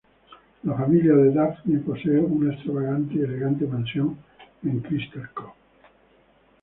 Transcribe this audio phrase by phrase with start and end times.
[0.63, 4.17] La familia de Daphne posee una extravagante y elegante Mansión
[4.63, 5.53] en Crystal Cove.